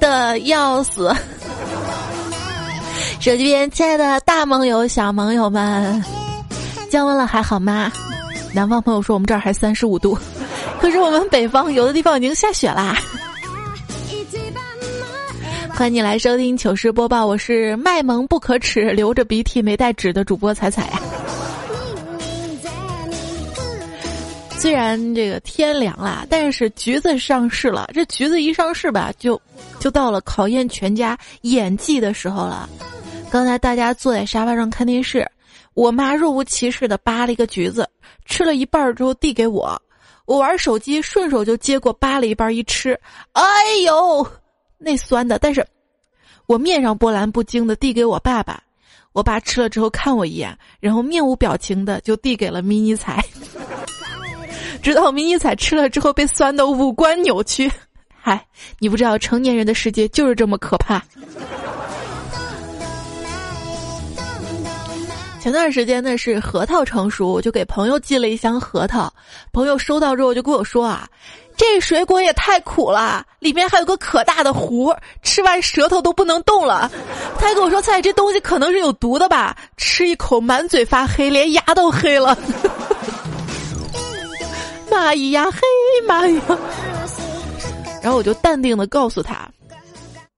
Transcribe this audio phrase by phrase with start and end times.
[0.00, 1.14] 的要死。
[3.20, 6.02] 手机边，亲爱的大盟友、小盟友们，
[6.90, 7.92] 降温了还好吗？
[8.52, 10.18] 南方朋友说我们这儿还三十五度，
[10.80, 12.96] 可是我们北方有的地方已经下雪啦。
[15.76, 21.00] 欢迎你来收听糗事播报，我是卖萌不可耻、流着鼻涕没带纸的主播彩彩呀。
[24.58, 27.88] 虽然这个天凉了，但是橘子上市了。
[27.94, 29.40] 这橘子一上市吧，就
[29.80, 32.68] 就到了考验全家演技的时候了。
[33.30, 35.28] 刚才大家坐在沙发上看电视，
[35.74, 37.88] 我妈若无其事的扒了一个橘子，
[38.26, 39.80] 吃了一半之后递给我，
[40.26, 42.98] 我玩手机顺手就接过扒了一半一吃，
[43.32, 43.42] 哎
[43.84, 44.26] 呦，
[44.78, 45.38] 那酸的！
[45.38, 45.66] 但是，
[46.46, 48.62] 我面上波澜不惊的递给我爸爸，
[49.12, 53.24] 我爸吃了之后看我一眼，然后面无表情的就递给了迷你彩。
[54.82, 57.70] 直到迷你彩吃了之后被酸的五官扭曲，
[58.22, 58.44] 嗨，
[58.78, 61.02] 你不知道成年人的世界就是这么可怕。
[65.40, 69.10] 前段时间呢是核桃成熟，我就给朋友寄了一箱核桃，
[69.52, 71.08] 朋友收到之后就跟我说啊，
[71.56, 76.90] 这水果也太苦了，里面还有个可大的核，吃完舌头都不能动了。
[77.38, 82.36] 他还跟我说，菜这东西可能是有毒的吧，吃一口满嘴发黑，连牙都黑了。
[84.92, 85.58] 蚂蚁呀，嘿
[86.06, 86.38] 蚂蚁！
[88.02, 89.48] 然后我就淡定的告诉他：“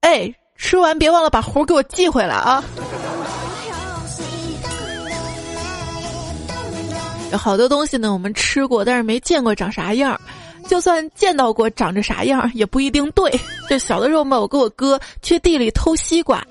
[0.01, 2.63] 哎，吃完别忘了把壶给我寄回来啊！”
[7.31, 10.19] 有好多东西呢，我们吃过，但是没见过长啥样儿。
[10.67, 13.31] 就算见到过长着啥样，也不一定对。
[13.69, 16.43] 就小的时候嘛，我跟我哥去地里偷西瓜，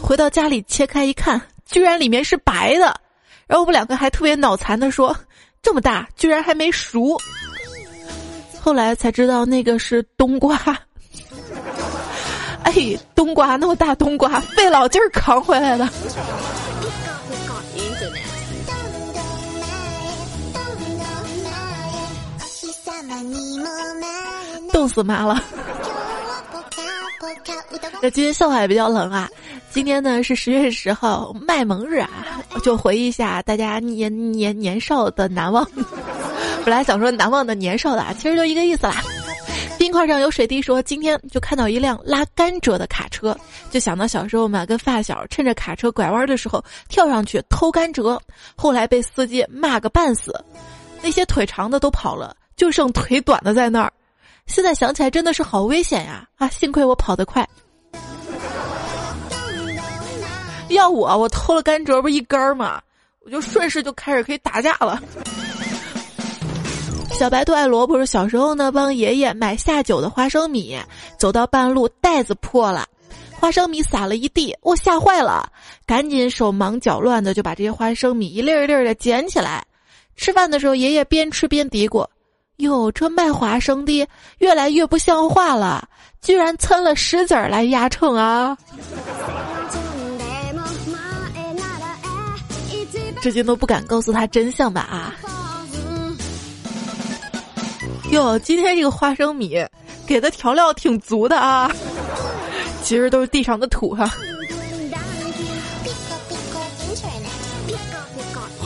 [0.00, 2.86] 回到家里切开一看，居然里面是白的。
[3.46, 5.14] 然后我们两个还特别脑残的说。
[5.62, 7.20] 这么大，居然还没熟。
[8.60, 10.58] 后来才知道那个是冬瓜。
[12.62, 12.72] 哎，
[13.14, 15.88] 冬瓜那么大，冬瓜费老劲儿扛回来的。
[24.72, 25.42] 冻死妈了。
[28.02, 29.28] 那今天笑话也比较冷啊。
[29.72, 32.08] 今天呢是十月十号卖萌日啊，
[32.62, 35.66] 就回忆一下大家年年年少的难忘。
[36.70, 39.02] 本来想说难忘的年少的，其实就一个意思啦。
[39.76, 43.36] 冰块上有水滴说，今天就看到一辆拉甘蔗的卡车，
[43.72, 48.16] 就想到小时候嘛，跟发小趁着卡车拐弯的时候跳上去偷甘蔗，
[48.54, 50.32] 后来被司机骂个半死，
[51.02, 53.92] 那些腿长的都跑了，就剩腿短的在那儿。
[54.46, 56.24] 现在想起来真的是好危险呀！
[56.36, 57.44] 啊，幸亏我跑得快。
[60.68, 62.80] 要我，我偷了甘蔗不一根儿吗？
[63.24, 65.02] 我就顺势就开始可以打架了。
[67.20, 70.80] 小白兔爱萝卜说，小时候呢帮爷爷买下酒的花生米，
[71.18, 72.86] 走到半路袋子破了，
[73.38, 75.46] 花生米撒了一地，我吓坏了，
[75.84, 79.62] 赶紧手忙脚乱的就把这些花生米一粒一粒的捡起来。
[80.16, 82.06] 吃饭的时候，爷爷边吃边嘀咕
[82.56, 84.08] ：“哟，这卖花生的
[84.38, 85.86] 越来越不像话了，
[86.22, 88.56] 居然掺了石子儿来压秤啊！”
[93.20, 95.14] 至今都不敢告诉他真相吧啊！
[98.10, 99.56] 哟，今天这个花生米
[100.04, 101.70] 给的调料挺足的啊，
[102.82, 104.10] 其实都是地上的土哈。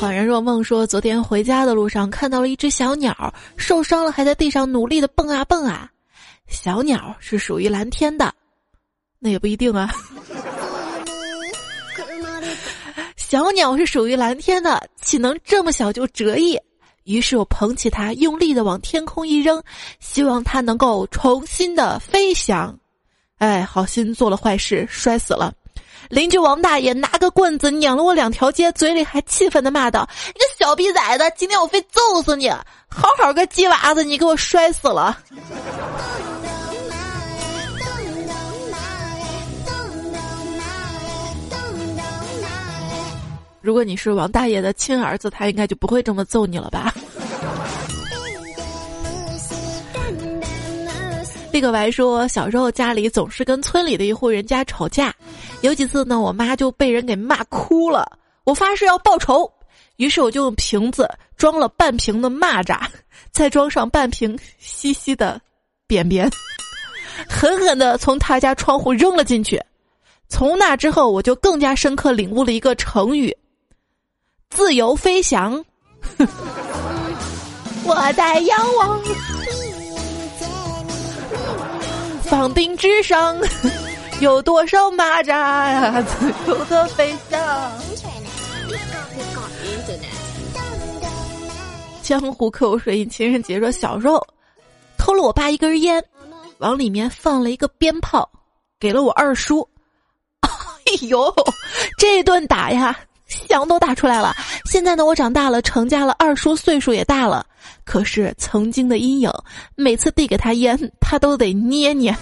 [0.01, 5.91] 恍然若梦说，昨天回家的路上看到了一只小鸟受伤了，还在地上努力的蹦啊蹦啊。
[6.49, 8.33] 小鸟是属于蓝天的，
[9.19, 9.93] 那也不一定啊。
[13.17, 16.59] 小鸟是属于蓝天的，岂能这么小就折翼？
[17.05, 19.63] 于是我捧起它，用力的往天空一扔，
[20.01, 22.77] 希望它能够重新的飞翔。
[23.39, 25.53] 哎，好心做了坏事，摔死了。
[26.11, 32.51] 邻居王大爷拿个棍子撵了我两条街，嘴里还气愤的骂道：“你个小逼崽子，今天我非揍死你！
[32.89, 35.19] 好好个鸡娃子，你给我摔死了！”
[43.65, 46.93] 如果你是王大爷的亲儿子，他应该就不会这么揍你了吧？
[51.51, 55.15] 这个白说，小时候家里总是跟村里的一户人家吵架，
[55.63, 58.19] 有几次呢，我妈就被人给骂哭了。
[58.45, 59.51] 我发誓要报仇，
[59.97, 62.79] 于是我就用瓶子装了半瓶的蚂蚱，
[63.33, 65.41] 再装上半瓶稀稀的
[65.87, 66.31] 便便，
[67.31, 69.59] 狠狠的从他家窗户扔了进去。
[70.29, 73.35] 从那之后，我就更加深刻领悟了一个成语。
[74.51, 75.63] 自由飞翔，
[77.85, 79.01] 我在仰望。
[82.23, 83.37] 房顶之上
[84.21, 87.73] 有多少蚂蚱呀，自由的飞翔。
[92.03, 94.25] 江湖口水情人节说小时候
[94.99, 96.03] 偷了我爸一根烟，
[96.59, 98.29] 往里面放了一个鞭炮，
[98.79, 99.69] 给了我二叔。
[100.43, 101.35] 哎呦，
[101.99, 102.97] 这顿打呀！
[103.27, 104.35] 想都打出来了。
[104.65, 107.45] 现在呢，我长大了，成家了，二叔岁数也大了。
[107.85, 109.31] 可是曾经的阴影，
[109.75, 112.15] 每次递给他烟，他都得捏捏。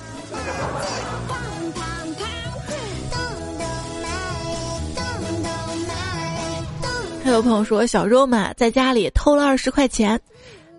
[7.24, 10.20] 还有朋友说，小时候嘛，在家里偷了二十块钱，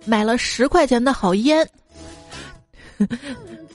[0.05, 1.65] 买了十块钱的好烟。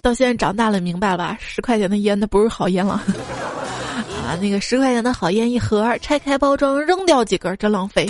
[0.03, 1.37] 到现在长大了，明白了吧？
[1.41, 3.03] 十块钱的烟，那不是好烟了。
[4.29, 8.07] 把，那个十块钱的好烟一盒，拆开包装扔掉几根，真浪费。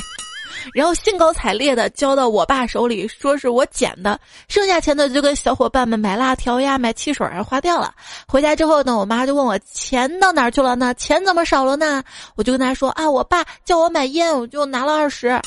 [0.75, 4.19] 然后兴高采烈的交到我爸手里，说是我捡的，
[4.49, 7.95] 剩下钱的就跟小伙伴们买辣条呀、买汽水啊花掉了。
[8.27, 10.93] 回家之后呢，我妈就问我钱到哪儿去了呢？
[10.95, 12.03] 钱怎么少了呢？
[12.35, 15.41] 我就跟她说啊，我爸叫我买烟，我就拿了二十。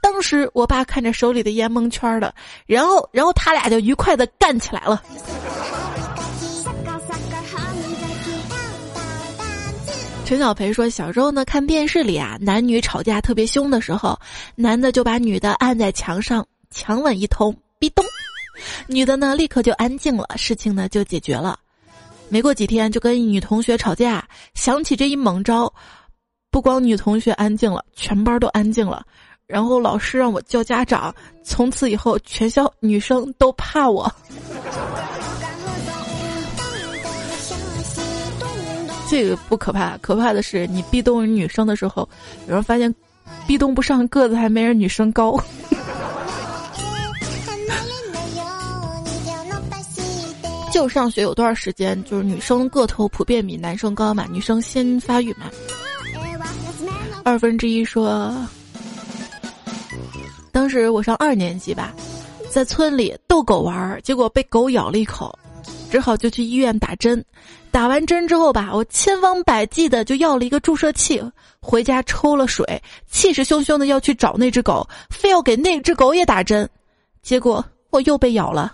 [0.00, 2.32] 当时我爸看着手里的烟蒙圈的，
[2.66, 5.02] 然后然后他俩就愉快的干起来了。
[10.26, 14.18] 陈小培说：“小时候呢，看电视里啊，男女吵架特别凶的时候，
[14.56, 18.04] 男的就把女的按在墙上强吻一通，逼咚，
[18.88, 21.56] 女的呢立刻就安静了，事情呢就解决了。
[22.28, 25.72] 没过几天，就跟女同学吵架，想起这一猛招，
[26.50, 29.06] 不光女同学安静了，全班都安静了。
[29.46, 31.14] 然后老师让我叫家长，
[31.44, 34.12] 从此以后全校女生都怕我。”
[39.08, 42.08] 这个不可怕，可怕的是你壁咚女生的时候，
[42.48, 42.92] 有人发现
[43.46, 45.38] 壁咚不上，个子还没人女生高。
[50.72, 55.50] 就上学有段时间，就是女生个头普遍比男生高嘛，女生先发育嘛。
[57.24, 58.36] 二分之一说，
[60.52, 61.94] 当时我上二年级吧，
[62.50, 65.36] 在村里逗狗玩儿，结果被狗咬了一口，
[65.90, 67.24] 只好就去医院打针。
[67.70, 71.22] 打完针之后吧，我千方百计的就要了一个注射器，
[71.60, 76.68] 回家抽了水，气势汹汹的要去找那只狗，非要给那只狗也打针，
[77.22, 78.72] 结果我又被咬了。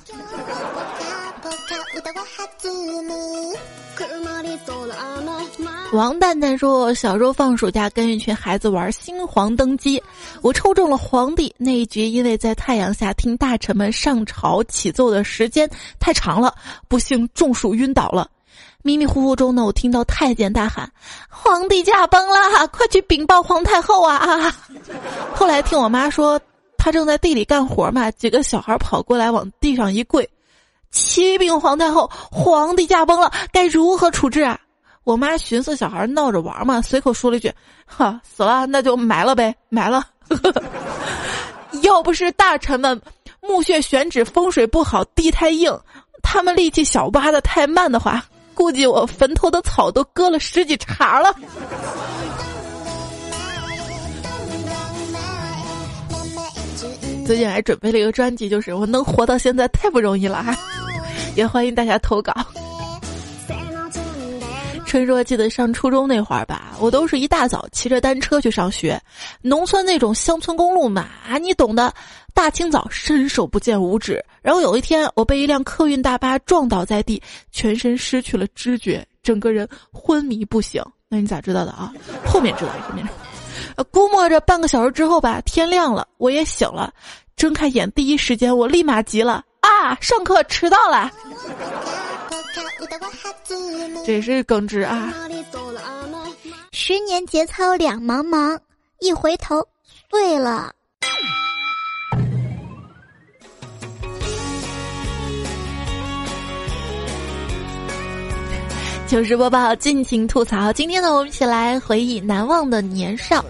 [5.92, 10.02] 王蛋蛋说：“小时候放暑假，跟一群孩子玩新皇登基，
[10.40, 11.54] 我抽中了皇帝。
[11.58, 15.68] 那一局因为在太阳下听大臣们上朝起奏的时间
[16.00, 16.54] 太长了，
[16.88, 18.28] 不幸中暑晕倒了。
[18.84, 20.90] 迷迷糊糊中呢，我听到太监大喊
[21.30, 24.56] ：‘皇帝驾崩了，快去禀报皇太后啊！’啊！
[25.36, 26.40] 后来听我妈说，
[26.76, 30.28] 她正在地里干活嘛，几个小孩跑过来往地上一跪，
[30.90, 34.58] 启禀皇太后，皇帝驾崩了，该如何处置啊？”
[35.04, 37.52] 我妈寻思小孩闹着玩嘛，随口说了一句
[37.86, 40.04] ：“哈，死了那就埋了呗，埋了。”
[41.82, 43.00] 要不是大臣们
[43.40, 45.76] 墓穴选址风水不好，地太硬，
[46.22, 48.24] 他们力气小，挖的太慢的话，
[48.54, 51.34] 估计我坟头的草都割了十几茬了。
[57.24, 60.56] 最近还准备了一个专辑，就是我能活到现在太不容易了哈，
[61.34, 62.32] 也欢迎大家投稿。
[64.92, 69.00] 春说：“记得上初中那会儿吧，我都是一大早骑着单车去上学。
[69.40, 71.08] 农村那种乡村公路嘛，
[71.40, 71.90] 你懂的。
[72.34, 74.22] 大清早伸手不见五指。
[74.42, 80.84] 然后有一天，我被一辆客运大巴撞倒在地，全身失去了知觉，整个人昏迷不醒。
[81.08, 81.90] 那你咋知道的啊？
[82.26, 83.08] 后面知道，后面。
[83.76, 86.92] 呃，估摸着半个小时之后吧，天亮了，我也醒了。
[87.34, 89.96] 睁开眼，第一时间我立马急了啊！
[90.02, 91.10] 上课迟到了。”
[94.04, 95.12] 这是耿直啊！
[96.72, 98.58] 十年节操两茫茫，
[99.00, 99.66] 一回头
[100.10, 100.72] 碎了。
[109.06, 110.72] 糗事播报，尽情吐槽。
[110.72, 113.44] 今天呢，我们一起来回忆难忘的年少。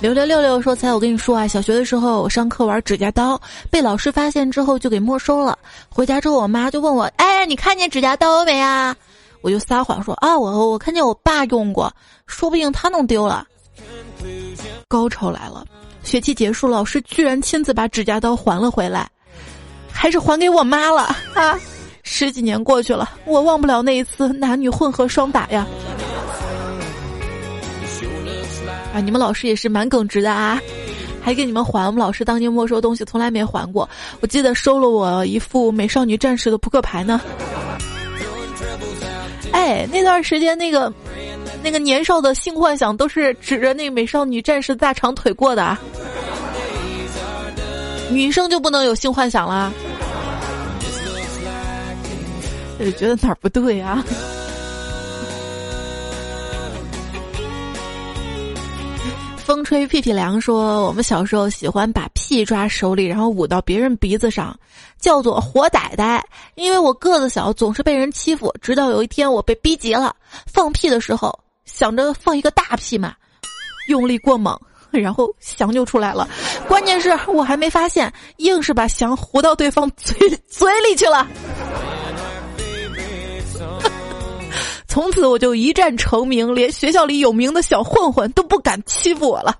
[0.00, 5.58] 六六六六说：“才我跟你说啊，小学的时候我上课玩指甲刀，被老师发现之后就给没收了。
[5.88, 8.94] 回家之后，我妈就问我：‘哎，你看见指甲刀没啊？’
[9.40, 11.92] 我就撒谎说：‘啊，我我看见我爸用过，
[12.26, 13.46] 说不定他弄丢了。’
[14.88, 15.64] 高潮来了，
[16.02, 19.08] 学期结束，老师居然亲自把指甲刀还了回来，
[19.90, 21.02] 还是还给我妈了
[21.34, 21.58] 啊！
[22.02, 25.66] 十几年过去了，我忘不了那一次男女混合双打呀。”
[28.94, 30.60] 啊，你们老师也是蛮耿直的啊！
[31.20, 31.84] 还给你们还。
[31.86, 33.88] 我们老师当年没收东西从来没还过，
[34.20, 37.20] 我记得收了我一副美少女战士的扑克牌呢。
[39.50, 40.92] 哎，那段时间那个
[41.62, 45.76] 那个年少的性幻想都是指着那美少女战士大长腿过的，
[48.10, 49.72] 女生就不能有性幻想了？
[52.78, 54.04] 就 觉得哪儿不对啊？
[59.44, 64.58] 风吹屁屁凉说，我们小时候喜欢把屁抓手里，然后捂到别人鼻子上，
[64.98, 66.18] 叫做活歹歹。
[66.54, 68.50] 因为我个子小，总是被人欺负。
[68.62, 73.14] 直到有一天我被逼急了，放屁的时候想着放一个大屁嘛，
[73.88, 74.58] 用力过猛，
[74.90, 76.26] 然后翔就出来了。
[76.66, 80.16] 关键是我还没发现，硬是把翔糊到对方嘴
[80.48, 81.28] 嘴里去了。
[84.94, 89.58] 从此我就一战成名，连学校里有名的小混混都不敢欺负我了。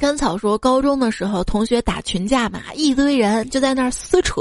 [0.00, 4.40] 甘草说，高中的时候同学打群架嘛，一堆人就在那儿撕扯，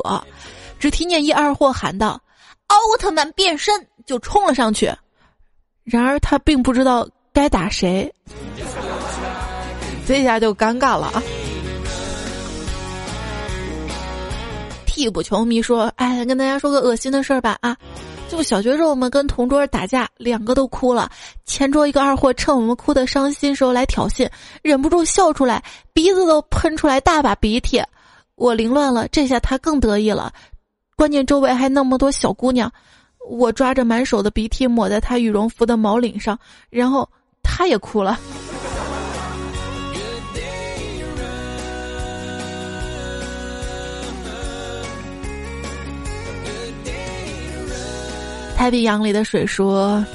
[0.78, 2.22] 只听见一二货喊道
[2.70, 3.74] ：“奥特曼变身！”
[4.06, 4.94] 就冲了上去。
[5.84, 7.10] 然而他并不知道。
[7.38, 8.12] 该打谁？
[10.08, 11.22] 这下就尴尬了啊！
[14.88, 17.78] 替补球迷说：“哎，跟大家说个恶心的事儿吧啊！
[18.28, 21.12] 就小学时候我们跟同桌打架，两个都哭了。
[21.46, 24.28] 前桌一个二货趁我们哭的伤心时候来挑衅，
[24.64, 25.64] 忍不住笑出来，
[25.94, 27.80] 鼻子都喷出来大把鼻涕。
[28.34, 30.34] 我凌乱了，这下他更得意了。
[30.96, 32.72] 关键周围还那么多小姑娘，
[33.30, 36.36] 我抓着满手的鼻涕抹在他羽绒服的毛领上，
[36.72, 37.08] 然后。”
[37.58, 38.20] 他也哭了。
[48.56, 50.06] 太平洋里的水说：“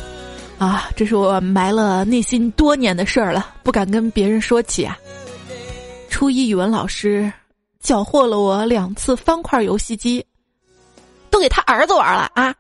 [0.59, 4.97] 啊，这是我埋了内心多年的事儿了，不敢跟别人说起啊。”
[6.09, 7.33] 初一语文老师
[7.81, 10.25] 缴获了我两次方块游戏机，
[11.29, 12.55] 都给他儿子玩了啊，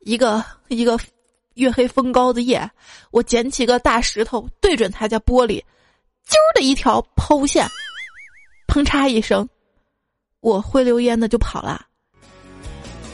[0.00, 0.98] 一个一个。
[1.54, 2.70] 月黑风高的夜，
[3.10, 5.62] 我捡起个大石头对准他家玻璃，
[6.28, 7.66] 啾的一条抛物线，
[8.66, 9.48] 砰嚓一声，
[10.40, 11.86] 我灰溜烟的就跑了。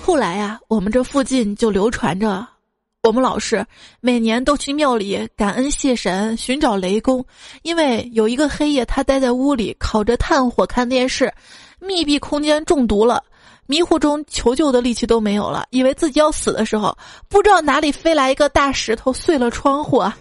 [0.02, 2.46] 后来呀，我们这附近就流传着，
[3.02, 3.64] 我们老师
[4.00, 7.24] 每年都去庙里感恩谢神，寻找雷公，
[7.62, 11.32] 因为有一个黑夜，他待在屋里烤着炭火看电视，
[11.78, 13.22] 密闭空间中毒了。
[13.70, 16.92] 迷糊中求救的力气都没有了，以为自己要死的时候，
[17.28, 20.18] 不知道哪里飞来一个大石头碎了窗户啊。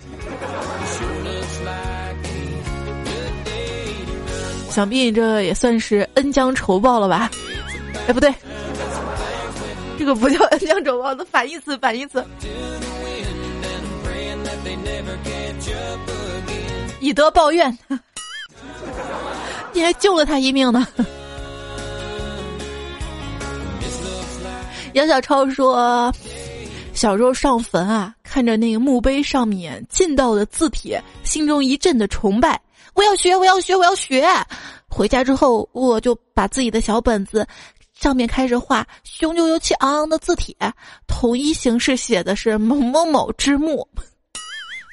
[4.69, 7.31] 想必这也算是恩将仇报了吧？
[8.07, 8.31] 哎，不对，
[9.97, 12.23] 这个不叫 恩将仇报，的反义词，反义词，
[16.99, 17.75] 以德报怨。
[19.73, 20.87] 你还救了他一命呢。
[24.93, 26.11] 杨小超说
[26.93, 32.59] ：“小时候上坟啊，看着那个墓碑上面劲道的字体，心中一阵的崇拜。
[32.95, 34.25] 我要学，我要学，我要学。
[34.89, 37.47] 回家之后，我就把自己的小本子
[37.93, 40.57] 上面开始画雄赳赳气昂昂的字体，
[41.07, 43.87] 统一形式写的是某某某之墓。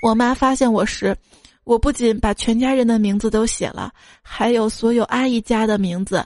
[0.03, 1.17] 我妈发现我时，
[1.65, 6.23] 我不仅把全家人的名字都写了，还有所有阿姨家的名字。”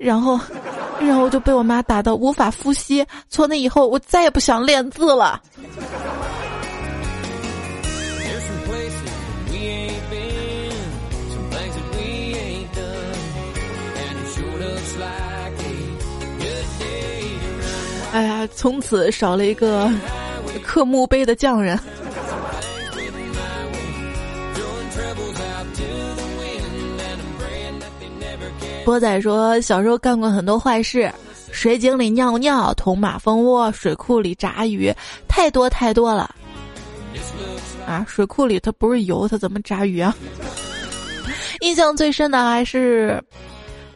[0.00, 0.40] 然后，
[0.98, 3.06] 然后就被我妈打的无法呼吸。
[3.28, 5.40] 从那以后，我再也不想练字了。
[18.12, 19.88] 哎呀，从此少了一个
[20.64, 21.78] 刻墓碑的匠人。
[28.84, 31.12] 波仔说：“小时候干过很多坏事，
[31.52, 34.92] 水井里尿尿，捅马蜂窝，水库里炸鱼，
[35.28, 36.34] 太多太多了。
[37.86, 40.16] 啊，水库里它不是油，它怎么炸鱼啊？
[41.60, 43.22] 印象最深的还是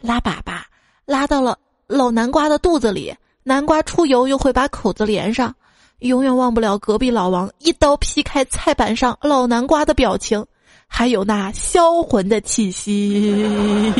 [0.01, 0.61] 拉粑粑，
[1.05, 3.13] 拉到了老南瓜的肚子里，
[3.43, 5.53] 南瓜出油又会把口子连上，
[5.99, 10.45] 永远忘不了隔壁老王一刀劈开菜板上老南瓜的表情，
[10.87, 13.93] 还有那销魂的气息。”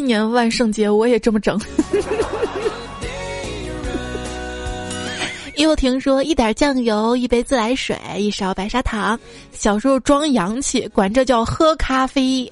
[0.00, 1.60] 今年万圣节我也这么整。
[5.56, 9.20] 又听说一点酱油，一杯自来水，一勺白砂糖。
[9.52, 12.50] 小时候装洋气，管这叫喝咖啡。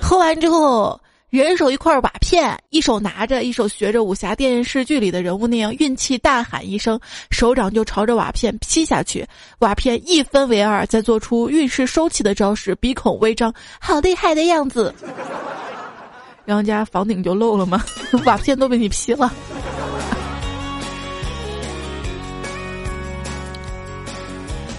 [0.00, 6.98] 喝完之后，人手一块瓦片，一手拿着，一手学着武侠电视剧里的人物那样运气大喊一声，
[7.30, 9.24] 手掌就朝着瓦片劈下去。
[9.60, 14.92] 瓦片一分为二，再做出运势收气的招式，鼻孔微张，好厉害的样子。
[16.44, 17.82] 然后家房顶就漏了吗？
[18.26, 19.32] 瓦片都被你劈了。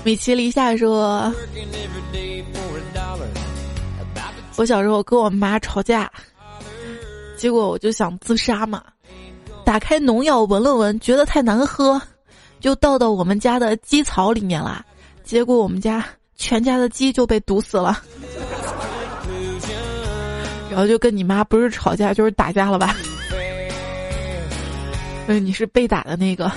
[0.03, 1.33] 米奇离夏说
[4.57, 6.11] ：“我小时候跟我妈吵架，
[7.37, 8.83] 结果我就想自杀嘛。
[9.65, 11.99] 打开农药闻了闻，觉得太难喝，
[12.59, 14.85] 就倒到我们家的鸡槽里面了。
[15.23, 16.05] 结果我们家
[16.35, 17.97] 全家的鸡就被毒死了。
[20.73, 22.95] 然后就跟你妈不是吵架就是打架了吧？
[25.29, 26.51] 嗯，你是被打的那个。”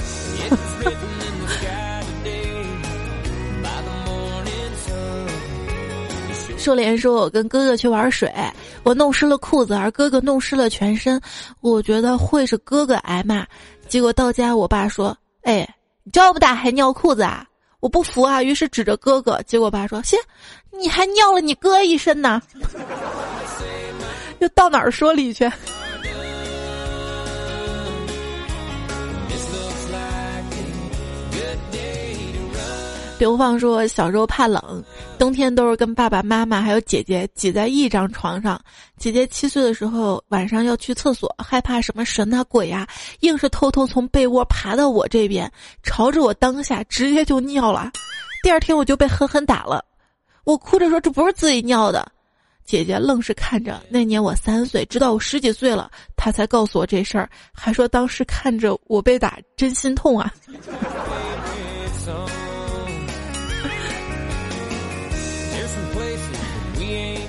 [6.57, 8.33] 秀莲说：“我跟哥哥去玩水，
[8.83, 11.21] 我弄湿了裤子，而哥哥弄湿了全身。
[11.61, 13.47] 我觉得会是哥哥挨骂。
[13.87, 15.69] 结果到家，我爸说：‘哎，
[16.11, 17.47] 这不打还尿裤子啊！’
[17.79, 19.41] 我不服啊，于是指着哥哥。
[19.43, 20.19] 结果爸说：‘行，
[20.77, 22.43] 你还尿了你哥一身呢！’
[24.41, 25.51] 又到哪儿说理去？”
[33.19, 34.85] 刘放说：“小时候怕冷，
[35.19, 38.61] 冬天都是跟爸爸妈妈还有姐姐挤在一张床上。
[38.99, 42.87] 姐姐七岁的时候晚上要去厕所，害怕什么神啊鬼呀，
[43.21, 45.51] 硬是偷偷从被窝爬到我这边，
[45.83, 47.91] 朝着我当下直接就尿了。
[48.43, 49.83] 第二天我就被狠狠打了，
[50.45, 52.07] 我哭着说这不是自己尿的。
[52.67, 53.81] 姐姐愣是看着。
[53.89, 60.31] 那年我三岁，直到我十几岁了，她才告诉我这事儿，还说当时看着我被打真心痛啊。”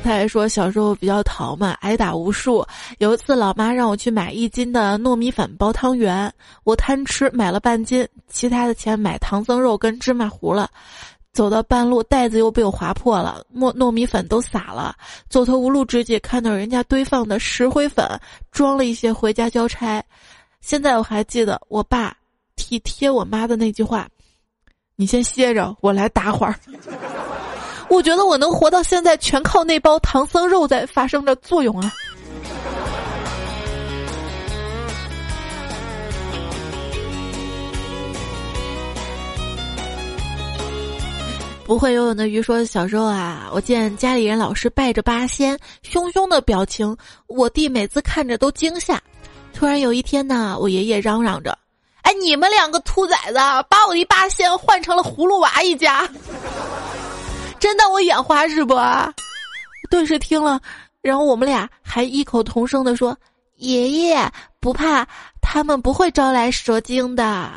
[0.04, 2.65] 他还说小时候比较淘嘛，挨打无数。
[3.00, 10.69] 有一次，老妈让我去买一斤的糯米粉包汤圆，我贪吃买了半斤，其他的钱买唐僧肉跟芝麻糊了。
[11.38, 14.95] 走到半路，袋子又被我划破了，糯糯米粉都洒了。
[15.30, 18.19] 走投无路之际，看到人家堆放的石灰粉，
[18.52, 20.04] 装了一些回家交差。
[20.62, 22.12] 现在我还记得我爸
[22.56, 24.08] 体贴我妈的那句话
[24.97, 26.56] ：“你先歇着，我来打会儿。”
[27.88, 31.93] 我觉得我能活到现在，全靠那包唐僧肉在发生着作用啊！
[41.67, 46.95] 不会游泳的鱼说：“小时候啊，我见家里人老是拜着八仙，凶凶的表情，
[47.27, 48.97] 我弟每次看着都惊吓。
[49.53, 51.58] 突然有一天呢，我爷爷嚷嚷着
[52.03, 56.08] ：‘哎，你们两个兔崽子，把我的八仙换成了葫芦娃一家！’”
[57.60, 58.73] 真当我眼花是不？
[59.89, 60.62] 顿时听了，
[61.01, 63.13] 然后我们俩还异口同声的说
[63.60, 65.06] ：“爷爷不怕，
[65.41, 67.51] 他们不会招来蛇精的。”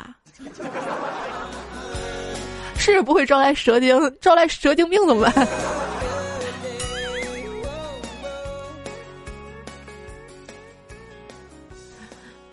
[2.81, 5.47] 是不会招来蛇精，招来蛇精病怎么办？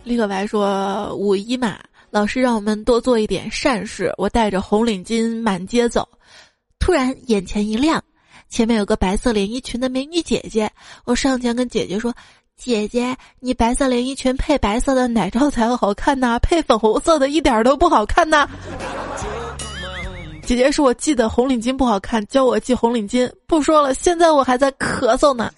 [0.05, 1.79] 李可白说：“五一嘛，
[2.11, 6.07] 老师让我们多做一点善事，我带着红领巾满街走。”
[6.79, 8.03] 突然眼前一亮，
[8.49, 10.71] 前面有个白色连衣裙的美女姐姐。
[11.05, 12.15] 我上前跟姐姐说
[12.57, 18.49] ：“姐姐，你白色连衣裙配白色的奶罩才会好看呐，配粉红色的一点都不好看呐。”
[20.49, 25.53] 姐姐说：“我系的红领巾不好看，教我系红领巾。”不说了，现在我还在咳嗽呢。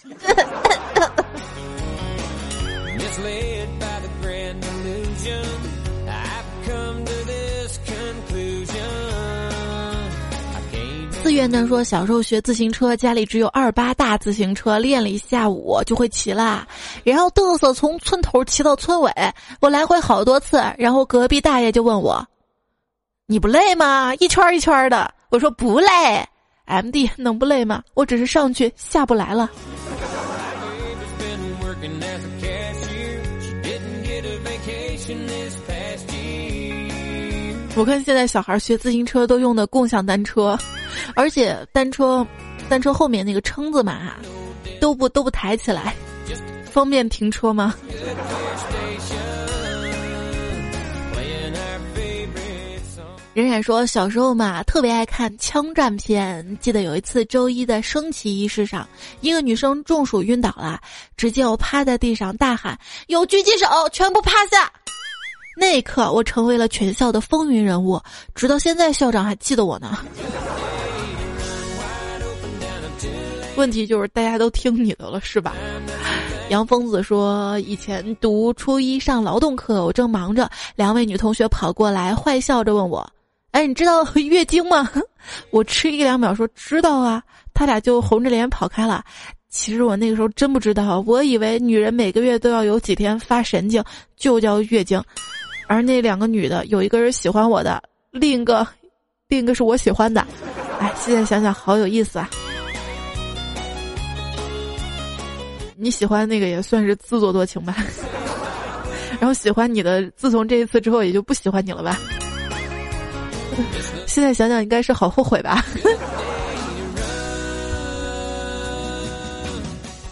[11.22, 16.66] 四月呢说，小时候学自行车，家里只有二八大自行车，练了一下午就会骑啦。
[17.04, 19.12] 然后嘚瑟从村头骑到村尾，
[19.60, 20.60] 我来回好多次。
[20.76, 22.26] 然后隔壁大爷就问我
[23.30, 24.12] ：“你不累吗？
[24.16, 25.86] 一圈一圈的。”我说：“不累。
[26.64, 27.80] ”M D 能不累吗？
[27.94, 29.48] 我只是上去下不来了。
[37.76, 40.58] 我看现在小孩学自行车都用的共享单车。
[41.14, 42.26] 而且单车，
[42.68, 44.12] 单车后面那个撑子嘛，
[44.80, 45.94] 都不都不抬起来，
[46.64, 47.76] 方便停车吗？
[53.40, 56.58] 冉冉说，小时候嘛，特别爱看枪战片。
[56.60, 58.88] 记得有一次周一的升旗仪式上，
[59.20, 60.80] 一个女生中暑晕倒了，
[61.16, 64.70] 只见我趴在地上大喊：“有狙击手，全部趴下！”
[65.56, 68.00] 那一刻，我成为了全校的风云人物，
[68.34, 69.98] 直到现在，校长还记得我呢。
[73.56, 75.54] 问题就是大家都听你的了，是吧？
[76.48, 83.08] 杨疯子说：“以前读初一上劳动课，我正忙着，两位女同学跑过来，坏笑着问我
[83.52, 84.88] ：‘哎，你知道 月经吗？’
[85.50, 89.04] 我迟疑两秒说：‘知道啊。’他俩就红着脸跑开了。
[89.48, 93.82] 其实我那个时候真不知道，我以为女人每个月都要有几天发神经，
[94.16, 95.02] 就叫月经。
[95.66, 97.82] 而那两个女的，有一个人喜欢我的，
[98.12, 98.66] 另一个，
[99.28, 100.24] 另一个是我喜欢的。
[100.78, 102.30] 哎，现在想想好有意思啊。”
[105.76, 107.74] 你喜欢那个也算是自作多情吧，
[109.18, 111.98] 然后喜欢你的，自从这一次之后也就不喜欢你了吧？
[114.06, 115.64] 现在想想应该是好后悔吧。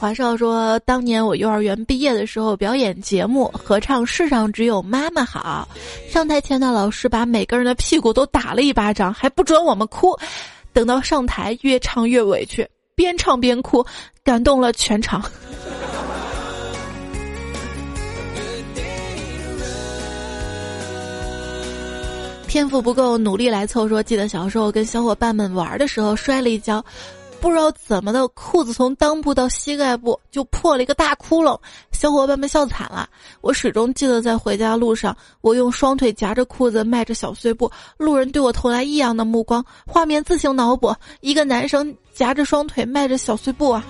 [0.01, 5.69] 华少说，当年我幼儿园毕业的时候表演节目，合唱《世上只有妈妈好》，
[6.13, 10.17] 上台前的老师把每个人的屁股都打了一巴掌，还不准我们哭，
[10.73, 12.65] 等到上台越唱越委屈。
[12.95, 13.85] 边唱边哭，
[14.23, 15.21] 感动了全场。
[22.49, 23.87] 天赋不够，努力来凑。
[23.87, 26.83] 说记得小时候跟小伙伴们玩的时候摔了一跤。
[27.41, 31.57] 不知道怎么的，裤子从裆部到膝盖部就破了一个大窟窿，
[31.93, 33.09] 小伙伴们笑惨了。
[33.43, 39.65] 我始终记得在回家路上，我用双腿夹着裤子迈着小碎步，路人对我投来异样的目光。
[39.87, 43.85] 画面自行脑补，一个男生夹着双腿迈着小碎步啊。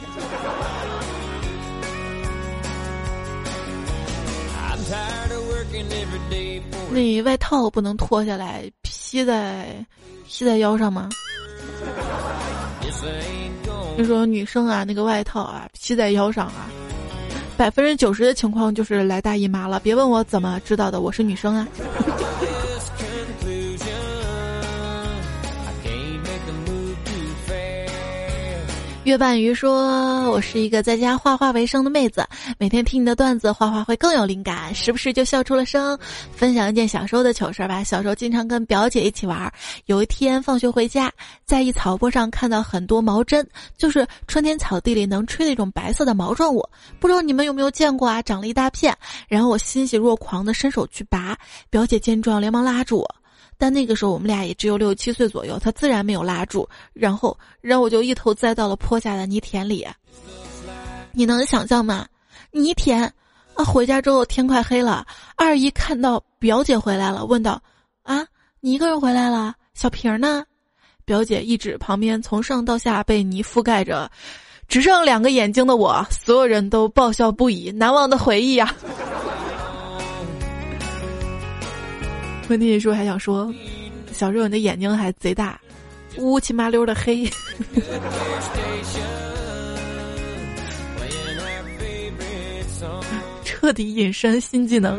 [6.99, 9.67] 那外套不能脱下来披在
[10.27, 11.09] 披在腰上吗？
[13.97, 16.69] 就说女生啊，那个外套啊，披在腰上啊，
[17.57, 19.79] 百分之九十的情况就是来大姨妈了。
[19.79, 21.69] 别问我怎么知道的，我是女生啊。
[29.09, 32.23] 月半鱼说：“我是一个在家画画为生的妹子，
[32.59, 35.99] 每天听你的段子，画画会更有灵感，时不时就笑出了声。
[36.31, 37.83] 分享一件小时候的糗事吧。
[37.83, 39.51] 小时候经常跟表姐一起玩，
[39.87, 41.11] 有一天放学回家，
[41.47, 46.63] 在一草坡上看到很多毛针，就是春天草地里能吹的那种白色的毛状物，
[47.01, 48.21] 不知道你们有没有见过啊？
[48.21, 48.95] 长了一大片。
[49.27, 51.35] 然后我欣喜若狂的伸手去拔，
[51.71, 53.09] 表姐见状连忙拉住我。”
[53.59, 59.87] 但那个时候我们俩也只有六七岁左右，他自然没有拉住，然后，然后我就一头栽到了坡下的泥田里。
[61.13, 62.07] 你能想象吗？
[62.53, 63.03] 泥田
[63.55, 63.65] 啊！
[63.65, 65.05] 回家之后天快黑了，
[65.37, 67.61] 二姨看到表姐回来了，问道
[68.05, 68.25] ：“啊，
[68.61, 69.55] 你一个人回来了？
[69.75, 70.45] 小平呢？”
[71.05, 74.09] 表姐一指旁边，从上到下被泥覆盖着，
[74.69, 78.73] 只剩两个眼睛的我，所有人都爆笑不已，难忘的回忆呀。
[82.49, 83.53] 问题是还想说，
[84.11, 85.61] 小时候你的眼睛还贼大，
[86.17, 87.29] 乌漆麻溜的黑，
[93.45, 94.99] 彻底隐身新技能。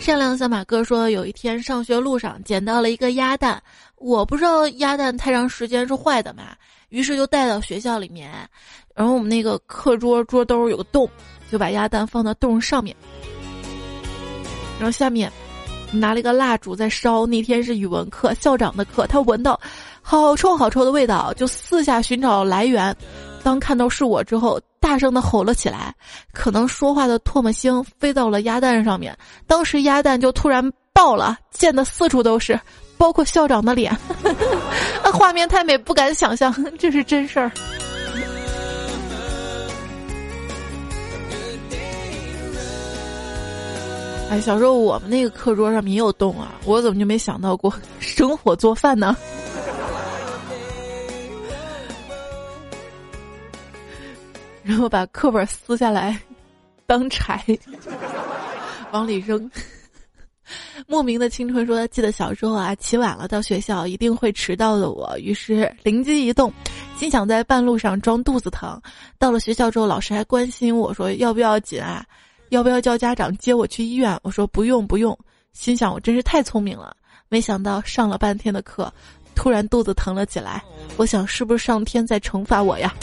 [0.00, 3.62] 善良小马哥说，有一天上学路上捡到了一个鸭蛋，
[3.96, 6.48] 我不知道鸭蛋太长时间是坏的嘛，
[6.94, 8.30] 于是就带到学校里面。
[8.94, 11.10] 然后我们那个课桌桌兜有个洞，
[11.50, 12.94] 就把鸭蛋放到洞上面。
[14.78, 15.30] 然后下面
[15.90, 17.26] 拿了一个蜡烛在烧。
[17.26, 19.60] 那天是语文课，校长的课，他闻到
[20.02, 22.96] 好臭好臭的味道，就四下寻找来源。
[23.42, 25.92] 当看到是我之后，大声的吼了起来。
[26.32, 29.16] 可能说话的唾沫星飞到了鸭蛋上面，
[29.48, 32.58] 当时鸭蛋就突然爆了，溅得四处都是，
[33.04, 33.92] 包括校长的脸。
[35.04, 37.52] 啊，画面太美，不敢想象，这是真事儿。
[44.30, 49.14] 哎，小时候我们那个课桌上也有洞啊，我怎么就没想到过生火做饭呢？
[54.64, 56.18] 然后把课本撕下来
[56.86, 57.44] 当柴
[58.92, 59.50] 往里扔。
[60.86, 64.90] 莫名的青春说：“记得小时候啊，起晚了到学校一定会迟到的。
[64.90, 66.52] 我于是灵机一动，
[66.98, 68.80] 心想在半路上装肚子疼。
[69.18, 72.04] 到了学校之后，老师还关心我说要不要紧啊。”
[72.50, 74.16] 要不要叫家长接我去医院？
[74.22, 75.18] 我说不用不用，
[75.54, 76.94] 心想我真是太聪明了。
[77.28, 78.92] 没想到上了半天的课，
[79.34, 80.62] 突然肚子疼了起来。
[80.96, 82.94] 我想是不是上天在惩罚我呀？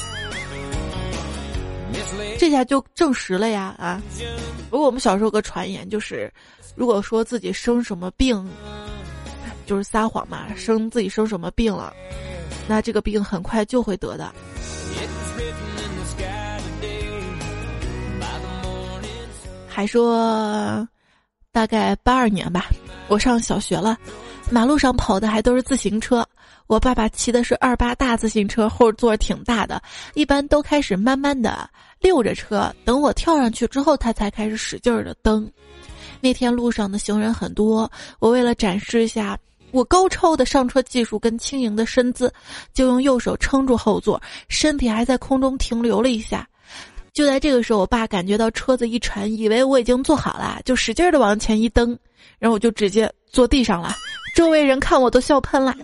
[2.39, 4.01] 这下就证实了呀啊！
[4.69, 6.32] 不过我们小时候有个传言，就是
[6.75, 8.49] 如果说自己生什么病，
[9.65, 11.93] 就是撒谎嘛，生自己生什么病了，
[12.67, 14.31] 那这个病很快就会得的。
[19.67, 20.88] 还说，
[21.51, 22.65] 大概八二年吧，
[23.07, 23.97] 我上小学了，
[24.49, 26.25] 马路上跑的还都是自行车。
[26.67, 29.81] 我爸爸骑的是二八大自行车，后座挺大的，
[30.13, 35.49] 一般都开始慢慢的溜着车，等我跳上去之后，他才开始使劲儿的蹬。
[36.21, 39.38] 那天路上的行人很多，我为了展示一下
[39.71, 42.31] 我高超的上车技术跟轻盈的身姿，
[42.73, 46.47] 就用右手撑住后座，身体还在空中停留了一下。
[47.13, 51.97] 就在这个时候，我爸感觉到车子一沉，以为我已经坐好了，就使劲的往前一蹬，
[52.39, 53.93] 然后我就直接坐地上了。
[54.36, 55.75] 周围人看我都笑喷了。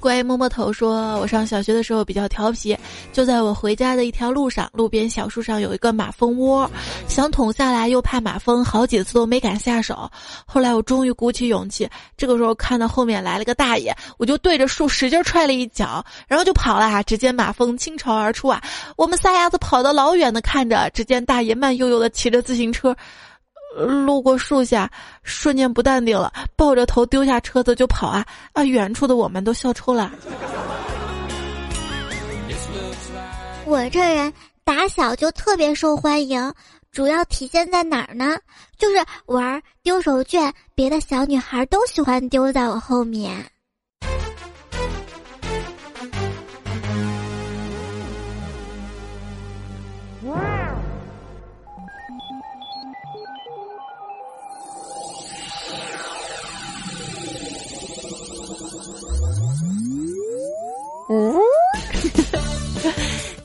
[0.00, 2.77] 乖摸摸头说：“我上小学的时候比较调皮，
[3.18, 6.70] 就在我回家的一条路上，路边小树上有一个马蜂窝，
[7.08, 10.08] 想捅下来又怕马蜂，好几次都没敢下手。
[10.46, 16.84] 后来我终于鼓起勇气，这个时候看到后面来了个大爷，我就对着树使劲踹了一脚，然后就跑了。
[16.86, 17.02] 啊！
[17.02, 18.62] 只见马蜂倾巢而出啊！
[18.96, 22.94] 我们仨丫子跑得老远的看着，只见大爷慢悠悠的骑着自行车。”
[23.76, 24.88] 路过树下，
[25.24, 28.62] 瞬间不淡定了，抱着头丢下车子就跑啊啊！
[28.62, 30.12] 远处的我们都笑抽了。
[33.68, 34.32] 我这人
[34.64, 36.54] 打小就特别受欢迎，
[36.90, 38.38] 主要体现在哪儿呢？
[38.78, 43.44] 就是玩丢手绢，别的小女孩都喜欢丢在我后面。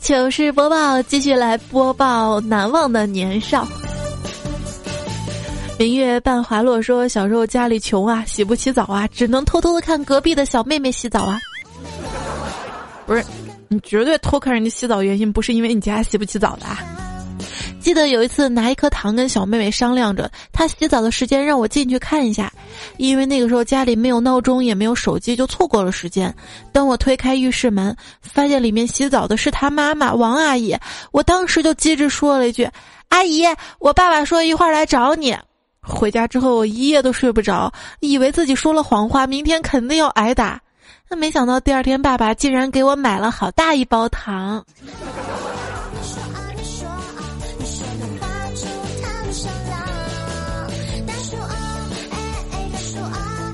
[0.03, 3.65] 糗事播报，继续来播报难忘的年少。
[5.79, 11.39] 明月半滑落说，小时候家里穷啊，洗不起澡啊，只能偷偷的看隔壁的小妹妹洗澡啊。
[13.05, 13.23] 不是，
[13.69, 16.65] 你绝对偷看人家洗澡，原因不是因为你家洗不起澡的。
[16.65, 16.83] 啊
[17.83, 22.49] 记得有一次拿一颗糖跟小妹妹商量着，她洗澡的时间让我进去看一下，
[22.95, 26.33] 因为那个时候家里没有闹钟也没有手机，就错过了时间。
[26.71, 30.73] 当我推开浴室门，发现里面洗澡的是她妈妈王阿姨，
[31.11, 32.65] 我当时就机智说了一句
[33.09, 33.43] ：“阿姨，
[33.79, 35.37] 我爸爸说一会儿来找你。”
[35.85, 37.69] 回家之后我一夜都睡不着，
[37.99, 40.57] 以为自己说了谎话，明天肯定要挨打。
[41.09, 44.65] 那没想到第二天爸爸竟然给我买了好大一包糖。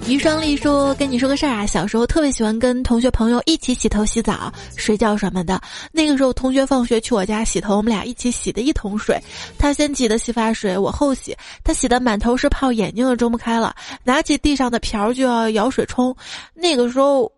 [0.10, 5.62] 余双丽说：“跟你说个事儿啊，小时候特别喜欢跟同学朋友一起洗头、洗澡、睡觉什么的。
[5.92, 9.22] 那个时候，同学放学去我家洗头，我们俩一起洗的一桶水。
[9.60, 11.38] 他先挤的洗发水，我后洗。
[11.64, 16.16] 他洗的满头是泡，眼睛都睁不开了，拿起地上的瓢就要舀水冲。
[16.56, 17.32] 那个时候。”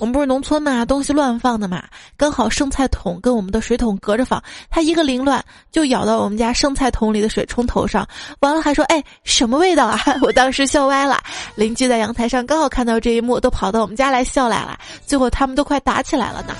[0.00, 1.84] 我们不是农村嘛，东西乱放的嘛，
[2.16, 8.06] 刚好剩菜桶跟我们的水桶隔着放，他一个凌乱就咬到我们家剩菜桶里的水冲头上，
[8.40, 11.22] 完了还说：“哎，什么味道啊？” 我当时笑歪了。
[11.54, 16.54] 邻居在阳台上刚好看到这一幕，都跑到我们家来笑来了，最后他们都快打起来了呢。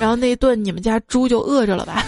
[0.00, 2.04] 然后那一顿你们家猪就饿着了吧？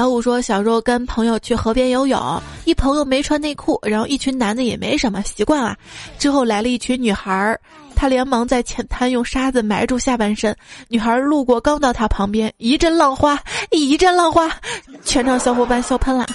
[0.00, 5.76] 小五说：“小时候跟朋友去河边游泳，一朋友没穿内裤，然后一群男的也没什么习惯啊。
[6.18, 7.60] 之后来了一群女孩儿，
[7.94, 10.56] 他连忙在浅滩用沙子埋住下半身。
[10.88, 14.50] 女孩路过，刚到他旁边，一阵浪花，一阵浪花，
[15.04, 16.26] 全场小伙伴笑喷了。”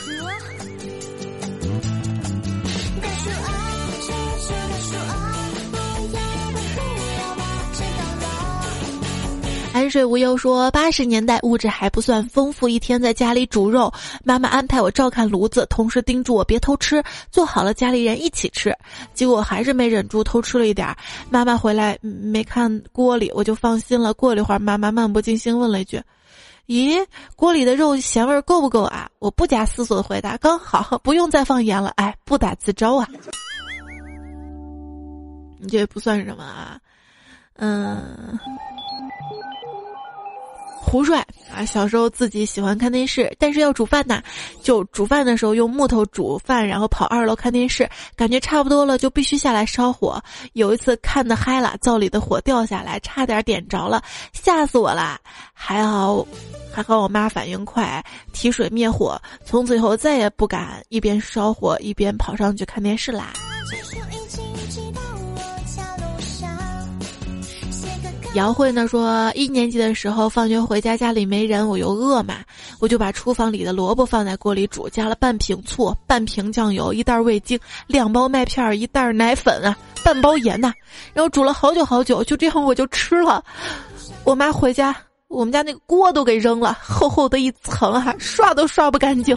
[9.76, 13.92] 安睡无忧说：“八十年代物质还不算丰富，一天在家里煮肉，
[14.24, 18.74] 妈妈安排我照看炉子，同时叮嘱我别偷吃，做好了家里人一起吃。
[19.14, 20.96] 结果还是没忍住偷吃了一点儿。
[21.30, 24.14] 妈妈回来没看锅里，我就放心了。
[24.14, 26.02] 过了一会儿，妈妈漫不经心问了一句
[26.68, 33.10] ：‘咦，锅里的肉咸味够不够啊？’我不假思索的回答：‘刚好，不用再放盐了。’哎，不打自招啊！
[35.60, 36.80] 你这不算什么啊，
[37.58, 38.40] 嗯。”
[40.86, 44.22] 胡帅啊，小时候自己喜欢看电视，但是要煮饭呐，
[44.62, 50.24] 就煮饭的时候用木头煮饭，然后跑二楼看电视，感觉差不多了就必须下来烧火。
[50.54, 55.20] 有一次看的嗨了，灶里的火掉下来，差点点着了，吓死我了。
[55.54, 56.26] 还好，
[56.72, 59.20] 还好我妈反应快，提水灭火。
[59.44, 63.34] 从此以后再也不敢一边烧火一边跑上去看电视啦。
[68.36, 72.36] 姚慧呢说，一年级的时候放学回家，家里没人，我又饿嘛，
[72.80, 80.74] 我就把厨房里的萝卜放在锅里煮，加了半瓶醋、半瓶酱油、一袋味精、两包麦片、一袋奶粉啊、半包盐呐，
[81.14, 83.42] 然后煮了好久好久，就这样我就吃了。
[84.26, 84.94] 我妈回家，
[85.30, 89.36] 我们家那个锅都给扔了，厚厚的一层啊，刷都刷不干净。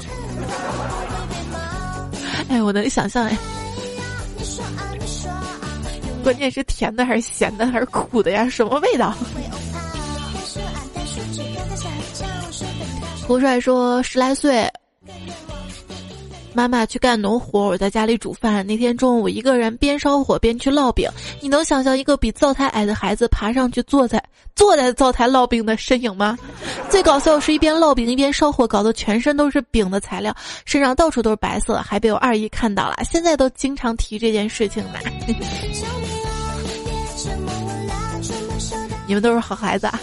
[2.49, 3.39] 哎，我能想象哎。
[6.29, 8.47] 关键是甜的还是咸的还是苦的呀？
[8.51, 9.15] 什么味道？
[13.27, 14.71] 胡帅说十来岁，
[16.53, 18.67] 妈妈去干农活，我在家里煮饭。
[18.67, 21.09] 那天中午，一个人边烧火边去烙饼。
[21.41, 24.23] 你能想象一个比灶台矮的孩子爬上去坐在
[24.55, 26.37] 坐在灶台烙饼的身影吗？
[26.91, 30.37] 最搞笑是一边烙饼一边烧火，搞得全身都是饼的材料，
[30.67, 32.97] 身上到处都是白色，还被我二姨看到了。
[33.11, 34.99] 现在都经常提这件事情呢。
[39.09, 39.99] 你们都是好孩子啊！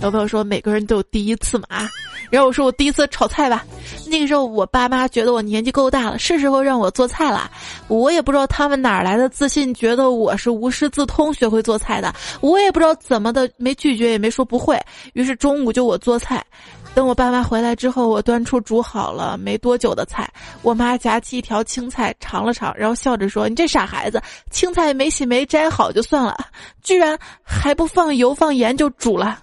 [0.00, 1.90] 有朋友说每个人都有第一次嘛啊，
[2.30, 3.64] 然后我说我第一次炒菜吧，
[4.06, 7.50] 那个时候我爸妈觉得我年纪够大了，是时候让我做菜了。
[7.88, 12.14] 我也不知道他们哪来的自信，觉得我是无师自通学会做菜的。
[12.40, 14.80] 我也不知道怎么的，没拒绝也没说不会，
[15.14, 16.44] 于是中午就我做菜。
[16.94, 20.30] 等我爸妈回来之后，我端出煮好了没多久的菜，
[20.62, 26.36] 我妈夹起一条青菜尝了尝，然后笑着说：“你这傻孩子，青菜没洗没摘好就算了，
[26.82, 29.40] 居然还不放油放盐就煮了，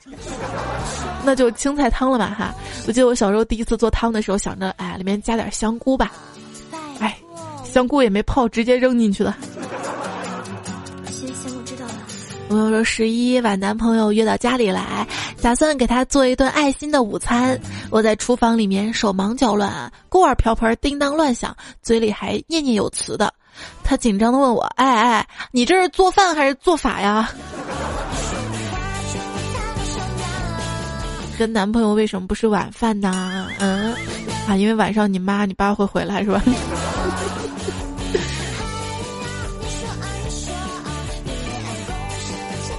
[1.26, 2.56] 那就青菜汤了吧？”哈，
[2.88, 6.10] 我记得我小时候第一次做汤的时候，想着哎，里面加点香菇吧，
[7.00, 7.18] 哎，
[7.66, 9.38] 香菇也没泡，直接扔进去了。
[12.52, 15.08] 朋友说十一把男朋友约到家里来，
[15.42, 17.58] 打算给他做一顿爱心的午餐。
[17.90, 23.34] 我在厨房里面手忙脚乱，锅碗瓢盆叮当乱响，嘴里还念念有词的。
[23.84, 27.30] 他紧张的问我：“哎哎，你这是做饭还是做法呀？”
[31.40, 33.48] 跟男朋友为什么不是晚饭呢？
[33.60, 33.94] 嗯，
[34.48, 36.42] 啊，因为晚上你妈你爸会回来是吧？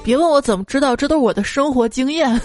[0.04, 2.40] 别问我怎么知道，这都是我的生活经验。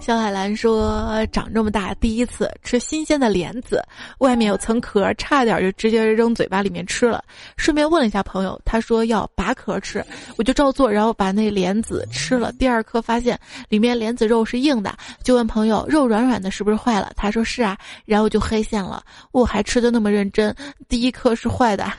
[0.00, 3.84] 小海兰说：“长这么大第一次吃新鲜的莲子，
[4.18, 7.22] 外面有层壳，差点就直接扔嘴巴里面吃了。
[7.56, 10.04] 顺便问了一下朋友，他说要拔壳吃，
[10.36, 12.50] 我就照做，然后把那莲子吃了。
[12.52, 17.12] 第二颗发现里面莲子肉是硬的，就问朋友肉软软的，是不是坏了？
[17.14, 19.04] 他说是啊，然后就黑线了。
[19.30, 20.52] 我还吃的那么认真，
[20.88, 21.84] 第一颗是坏的。”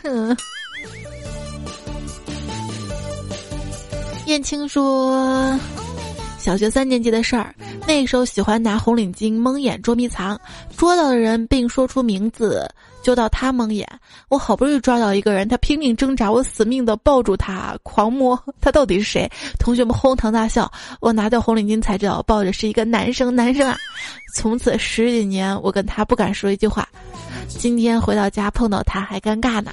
[4.28, 5.60] 燕青说
[6.40, 7.54] ：“小学三年级的事儿，
[7.88, 10.40] 那时候喜欢拿红领巾蒙眼捉迷藏，
[10.78, 12.70] 捉到的人并说出名字，
[13.04, 13.88] 就到他蒙眼。
[14.30, 19.30] 我好不容易抓到一个人，他拼命挣扎，我死命的抱住他，狂摸他到底是谁？
[19.60, 20.72] 同学们哄堂大笑。
[21.02, 23.76] 我拿掉红领巾才知道，抱着是一个男生，男生啊！
[24.36, 26.88] 从此十几年，我跟他不敢说一句话。
[27.50, 29.72] 今天回到家碰到他还尴尬呢。”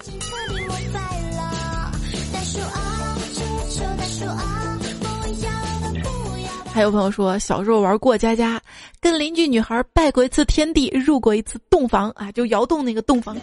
[6.78, 8.62] 还有朋友说，小时候玩过家家，
[9.00, 13.36] 跟邻居女孩拜过一次天地，入过一次洞房啊，就窑洞那个洞房。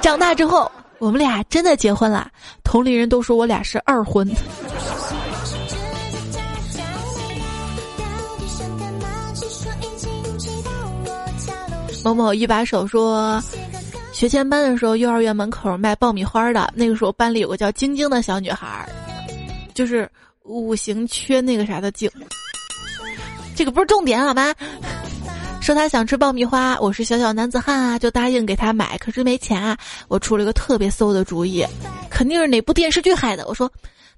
[0.00, 2.30] 长大之后，我们俩真的结婚了，
[2.62, 4.30] 同龄人都说我俩是二婚。
[12.04, 13.42] 某某一把手说，
[14.12, 18.88] 学前班的时候，幼儿园门口卖爆米花的，那个时候班里有个叫晶晶的小女孩，
[19.74, 20.08] 就是
[20.44, 22.08] 五行缺那个啥的晶。
[23.58, 24.54] 这个不是重点好吗？
[25.60, 28.96] 说他想吃爆米花，我是小小男子汉啊，就答应给他买。
[28.98, 31.66] 可是没钱啊，我出了个特别馊的主意，
[32.08, 33.44] 肯定是哪部电视剧害的。
[33.48, 33.68] 我说，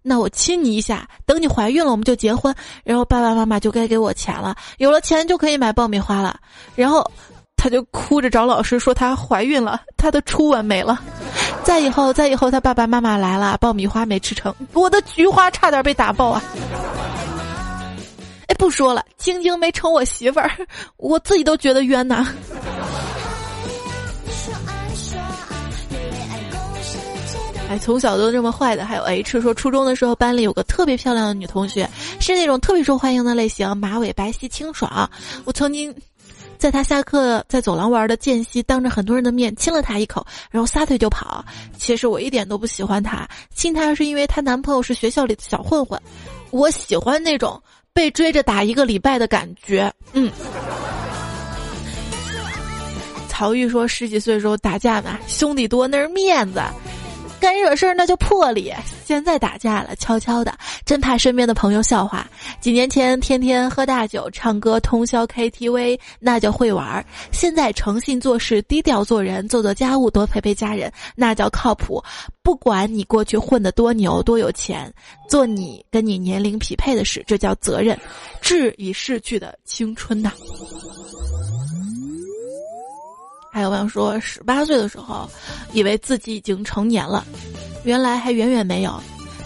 [0.02, 6.38] 那我亲你一下，等你怀孕了我们就结婚，然后爸爸妈妈就该给我钱了，有了钱就可以买爆米花了。
[6.76, 7.02] 然后
[7.56, 11.00] 他就哭着找老师说他怀孕了，他的初吻没了。
[11.64, 16.42] 再以后，再以后他爸爸妈妈来了，爆米花没吃成，我的菊花差点被打爆啊。
[18.60, 20.50] 哎，不说了，晶晶没成我媳妇儿，
[20.98, 22.26] 我自己都觉得冤呐。
[27.70, 31.88] 哎，从小都这么坏的，还有 H 说，初中的时候班里有个特别漂亮的女同学，
[32.20, 35.10] 是那种特别受欢迎的类型，马尾白皙清爽。
[35.46, 35.94] 我曾经
[36.58, 41.42] 在她下课在走廊玩的间隙，当着很多人的面亲了她一口，然后撒腿就跑。
[41.78, 45.98] 其实我一点都不喜欢她，亲她是因为她男朋友是学校里的小混混，
[46.50, 47.58] 我喜欢那种。
[47.92, 50.30] 被追着打一个礼拜的感觉，嗯。
[53.28, 56.62] 曹玉说十几岁时候打架嘛，兄弟多那是面子，
[57.40, 58.72] 干惹事儿那就魄力。
[59.04, 60.54] 现在打架了，悄悄的，
[60.90, 62.28] 真怕身边的朋友笑话。
[62.60, 72.02] 几年前天天喝大酒、唱歌、通宵 KTV，那叫会玩儿；现在诚信做事、低调做人、做做家务、多陪陪家人，那叫靠谱。
[72.42, 74.92] 不管你过去混得多牛、多有钱，
[75.28, 77.96] 做你跟你年龄匹配的事，这叫责任。
[78.40, 80.32] 致已逝去的青春呐。
[83.52, 85.30] 还有朋友说，十八岁的时候，
[85.72, 87.24] 以为自己已经成年了，
[87.84, 89.00] 原来还远远没有。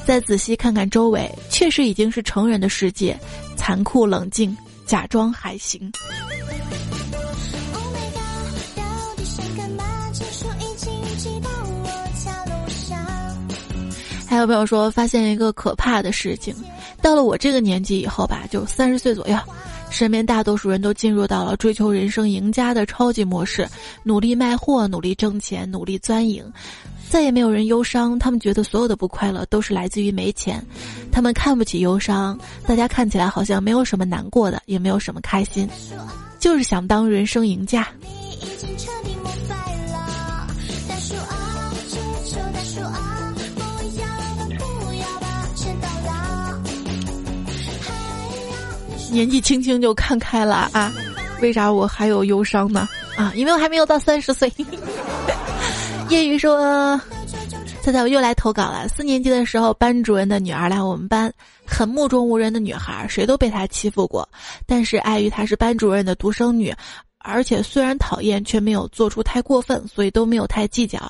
[0.07, 3.19] 再仔细看看周围，确实已经是成人的世界，
[3.57, 5.91] 残酷冷静，假装还行。
[14.27, 16.55] 还有朋友说，发现一个可怕的事情，
[17.01, 19.39] 到了我这个年纪以后吧，就三十岁左右。
[19.91, 23.69] 身边大多数人都进入到了追求人生赢家的超级模式，
[24.03, 26.45] 努力卖货，努力挣钱，努力钻营，
[27.11, 28.19] 再也没有人忧伤。
[28.19, 30.65] 他们觉得所有的不快乐都是来自于没钱，
[31.13, 32.39] 他们看不起忧伤。
[32.67, 35.69] 大家看起来好像没有什么难过的，也没有什么开心，
[36.39, 37.87] 就是想当人生赢家。
[49.13, 50.93] 年纪轻轻就看开了啊，
[51.41, 52.89] 为啥我还有忧伤呢？
[53.17, 54.53] 啊，因为我还没有到三十岁。
[56.11, 57.01] 业余说，
[57.83, 58.87] 猜猜我又来投稿了。
[58.89, 61.33] 四年级的时候，班主任的女儿来我们班，
[61.67, 64.29] 很目中无人的女孩，谁都被她欺负过，
[64.67, 66.73] 但是碍于她是班主任的独生女。
[67.25, 71.01] 而且虽然讨厌，却没有做出太过分，所以都没有太计较。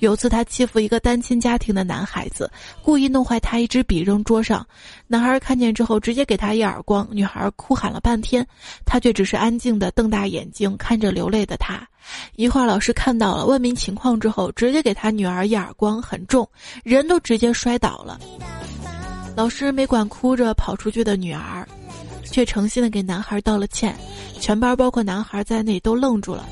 [0.00, 2.50] 有次他欺负一个单亲家庭的男孩子，
[2.82, 4.64] 故意弄坏他一支笔扔桌上，
[5.06, 8.46] 男孩看见之后直接给他一耳光，女孩哭喊了半天，
[8.84, 11.80] 他却只是安静的瞪大眼睛看着流泪的他。
[12.36, 16.46] 一会儿老师看到了，问明情况之后，直接给他女儿一耳光，很重，
[16.84, 18.20] 人都直接摔倒了。
[19.34, 21.66] 老师没管哭着跑出去的女儿。
[22.36, 23.96] 却诚心的给男孩道了歉，
[24.38, 26.46] 全班包括男孩在内都愣住了。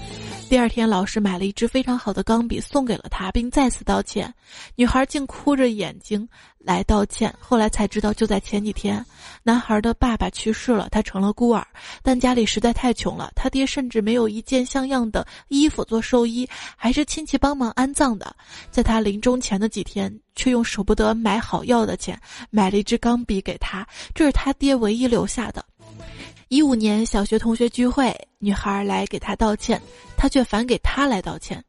[0.48, 4.32] 第二天，老师买了一支非常好的钢笔送给了他，并再次道歉。
[4.76, 6.26] 女孩竟哭着眼睛
[6.58, 7.34] 来道歉。
[7.38, 9.04] 后来才知道，就在前几天，
[9.42, 11.66] 男孩的爸爸去世了，他成了孤儿。
[12.02, 18.34] 但家里实在太穷了，他爹甚至没有一件像样的衣服做寿衣，还是亲戚帮忙安葬的。
[18.70, 22.18] 在他临终前的几天，却用舍不得买好药的钱
[22.48, 25.62] 买了一支钢笔给他，这是他爹唯一留下的。
[26.48, 29.80] 一五年小学同学聚会，女孩来给他道歉，
[30.16, 31.62] 他却反给他来道歉。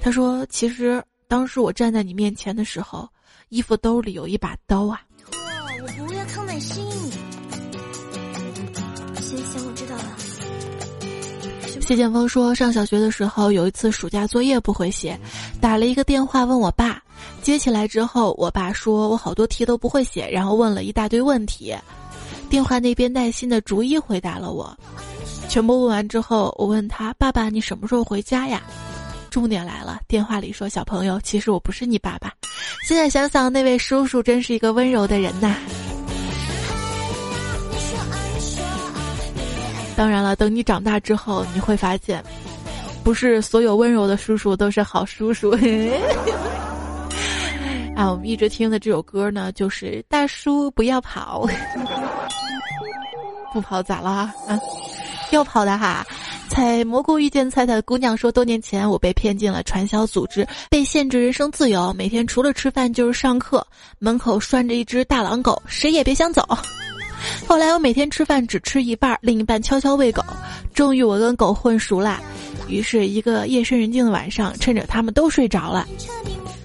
[0.00, 3.08] 他说：“其实当时我站在你面前的时候，
[3.48, 5.00] 衣服兜里有一把刀啊。”
[5.80, 6.84] 我不要康乃馨。
[9.20, 10.16] 行行，我知道了。
[11.80, 15.18] 谢剑锋说，上小学的时候有一次暑假作业不会写，
[15.60, 17.00] 打了一个电话问我爸，
[17.42, 21.72] 接起来之后，我爸说我好多题都不会写，然后问了一大堆问题。
[22.48, 24.76] 电话那边耐心的逐一回答了我，
[25.48, 28.62] 全部问完之后，我问他：“爸爸，你什么时候回家呀？”
[29.30, 32.32] 重点来了，电话里说：“小朋友，其实我不是你爸爸。”
[32.86, 35.56] 现在想想，那位叔叔真是一个温柔的人呐。
[39.96, 42.22] 当然了，等你长大之后，你会发现，
[43.02, 45.50] 不是所有温柔的叔叔都是好叔叔。
[47.96, 51.46] 啊，我们一直听的这首歌呢，就是《大叔不要跑》，
[53.52, 54.32] 不跑咋啦？
[54.46, 54.58] 啊，
[55.30, 56.06] 要跑的哈！
[56.48, 63.66] 采蘑菇遇见菜的姑娘说，多年前我被骗进了传销组织，被限制人身自由，每天除了吃饭就是上课，
[63.98, 66.46] 门口拴着一只大狼狗，谁也别想走。
[67.46, 70.22] 后来我每天吃饭只吃一半，另一半悄悄喂狗，
[70.72, 72.20] 终于我跟狗混熟了。
[72.68, 75.86] 于是，一个夜深人静的晚上，趁着他们都睡着了。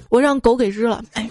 [0.10, 1.30] 我让狗给日了，哎。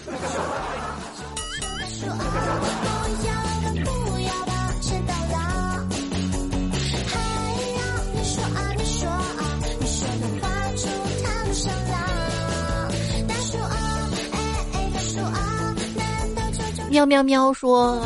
[16.91, 17.97] 喵喵喵说，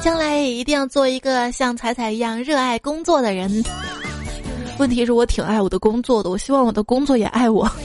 [0.00, 3.62] 将来也一定要做一个像彩彩一样热爱工作的人。
[4.78, 7.70] 问题是我挺爱我的工作的，我希望我的工作也爱我。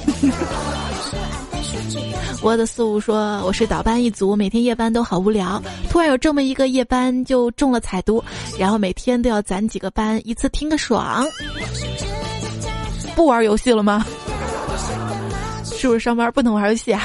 [2.41, 5.61] 我的四五说我是倒班一族，每天夜班都好无聊。
[5.89, 8.23] 突然有这么一个夜班就中了彩都，
[8.57, 11.27] 然后每天都要攒几个班，一次听个爽。
[13.13, 14.05] 不玩游戏了吗？
[15.65, 17.01] 是不是上班不能玩游戏啊？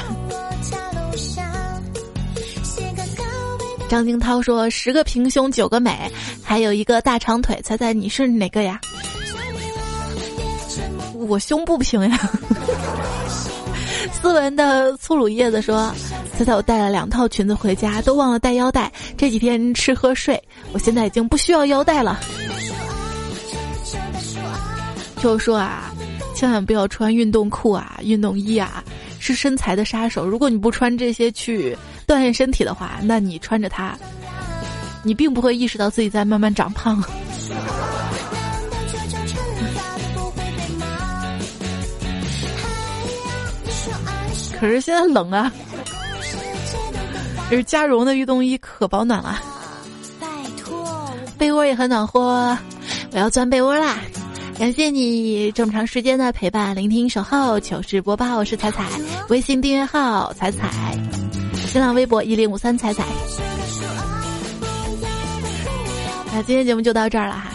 [3.90, 6.08] 张金涛说十个平胸九个美，
[6.44, 8.80] 还有一个大长腿，猜猜你是哪个呀？
[11.26, 12.30] 我胸不平呀。
[14.14, 15.92] 斯文的粗鲁叶子说
[16.38, 18.92] ：“猜猜我带了两套裙子回家，都忘了带腰带。
[19.16, 20.40] 这几天吃喝睡，
[20.72, 22.20] 我现在已经不需要腰带了。
[25.20, 25.92] 就说啊，
[26.32, 28.84] 千万不要穿运动裤啊，运动衣啊，
[29.18, 30.24] 是身材的杀手。
[30.24, 31.76] 如果你不穿这些去
[32.10, 33.96] 锻炼身体的话，那你穿着它，
[35.04, 37.00] 你并不会意识到自己在慢慢长胖。
[44.58, 45.52] 可是现在冷啊，
[47.48, 49.40] 是加绒的运动衣可保暖了，
[51.38, 52.58] 被窝也很暖和，
[53.12, 53.98] 我要钻被窝啦！
[54.58, 58.84] 感谢你这么长时间的陪伴、聆听、守候、糗事播报，我是彩彩，
[59.28, 60.98] 微信订阅号彩彩，
[61.70, 63.04] 新浪微博一零五三彩彩。
[66.32, 67.52] 那今天节目就到这儿了哈，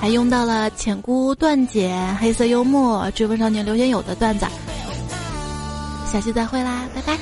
[0.00, 4.46] 还用到了浅姑段姐、黑色幽默、追风少年刘天友的段子，
[6.06, 7.18] 下期再会啦，拜拜。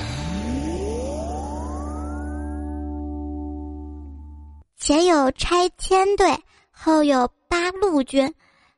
[4.77, 6.27] 前有拆迁队。
[6.83, 8.33] 后有八路军，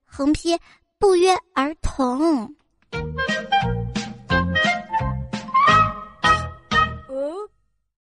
[0.06, 0.58] 横批
[1.00, 2.54] 不约而同。